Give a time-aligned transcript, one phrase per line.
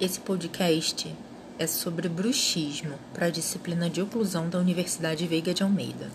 [0.00, 1.14] Esse podcast
[1.58, 6.10] é sobre bruxismo para a disciplina de oclusão da Universidade Veiga de Almeida.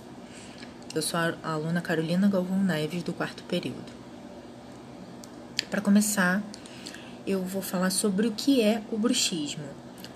[0.96, 3.94] Eu sou a aluna Carolina Galvão Neves, do quarto período.
[5.70, 6.42] Para começar,
[7.28, 9.68] eu vou falar sobre o que é o bruxismo.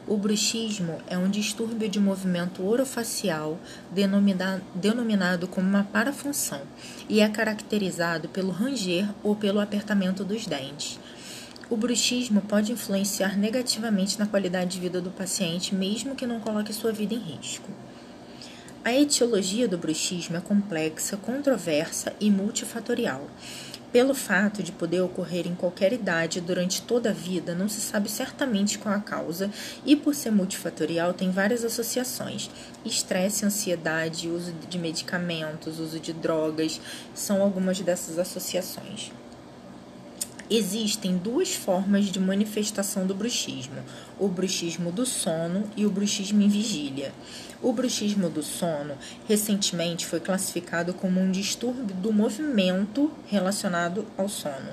[0.08, 3.60] O bruxismo é um distúrbio de movimento orofacial
[3.92, 6.64] denominado, denominado como uma parafunção
[7.08, 11.00] e é caracterizado pelo ranger ou pelo apertamento dos dentes
[11.70, 16.74] o bruxismo pode influenciar negativamente na qualidade de vida do paciente, mesmo que não coloque
[16.74, 17.70] sua vida em risco.
[18.84, 23.28] A etiologia do bruxismo é complexa, controversa e multifatorial.
[23.92, 28.10] Pelo fato de poder ocorrer em qualquer idade durante toda a vida, não se sabe
[28.10, 29.52] certamente qual a causa
[29.86, 32.50] e, por ser multifatorial, tem várias associações.
[32.86, 36.80] Estresse, ansiedade, uso de medicamentos, uso de drogas
[37.14, 39.12] são algumas dessas associações.
[40.52, 43.84] Existem duas formas de manifestação do bruxismo:
[44.18, 47.14] o bruxismo do sono e o bruxismo em vigília.
[47.62, 48.98] O bruxismo do sono
[49.28, 54.72] recentemente foi classificado como um distúrbio do movimento relacionado ao sono.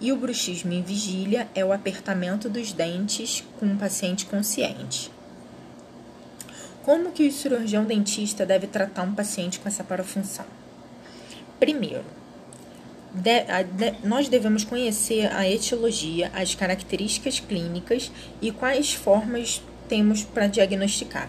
[0.00, 5.10] E o bruxismo em vigília é o apertamento dos dentes com um paciente consciente.
[6.84, 10.46] Como que o cirurgião dentista deve tratar um paciente com essa parafunção?
[11.58, 12.04] Primeiro,
[13.14, 18.10] de, de, nós devemos conhecer a etiologia, as características clínicas
[18.40, 21.28] e quais formas temos para diagnosticar.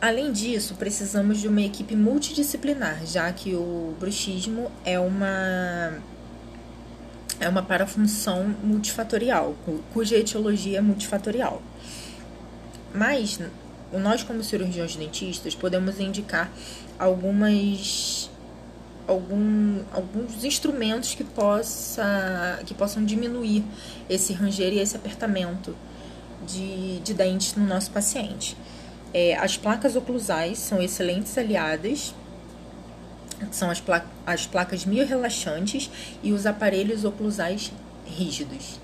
[0.00, 6.00] Além disso, precisamos de uma equipe multidisciplinar, já que o bruxismo é uma
[7.40, 9.54] é uma parafunção multifatorial,
[9.92, 11.62] cuja etiologia é multifatorial.
[12.92, 13.40] Mas
[13.92, 16.50] nós, como cirurgiões dentistas, podemos indicar
[16.98, 18.28] algumas
[19.08, 23.64] algum, alguns instrumentos que, possa, que possam diminuir
[24.08, 25.74] esse ranger e esse apertamento
[26.46, 28.56] de, de dentes no nosso paciente.
[29.12, 32.14] É, as placas oclusais são excelentes aliadas,
[33.50, 35.90] são as, pla as placas miorrelaxantes
[36.22, 37.72] e os aparelhos oclusais
[38.06, 38.78] rígidos.